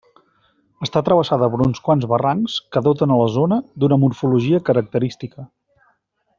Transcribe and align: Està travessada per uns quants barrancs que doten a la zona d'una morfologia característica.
Està 0.85 1.01
travessada 1.09 1.49
per 1.55 1.59
uns 1.65 1.81
quants 1.89 2.07
barrancs 2.15 2.57
que 2.77 2.83
doten 2.89 3.15
a 3.15 3.19
la 3.21 3.29
zona 3.37 3.61
d'una 3.83 4.01
morfologia 4.07 4.65
característica. 4.71 5.49